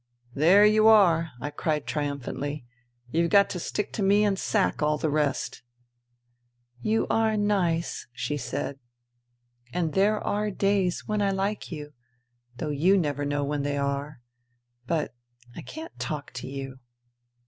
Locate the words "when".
11.07-11.21, 13.43-13.61